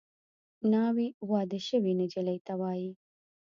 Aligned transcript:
ناوې 0.71 1.07
واده 1.31 1.59
شوې 1.67 1.91
نجلۍ 2.01 2.37
ته 2.45 2.53
وايي 2.61 2.91